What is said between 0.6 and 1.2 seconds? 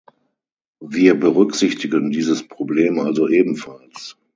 Wir